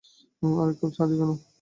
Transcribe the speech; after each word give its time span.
আরেক 0.43 0.75
কাপ 0.79 0.91
চা 0.95 1.03
দেবেনা? 1.09 1.35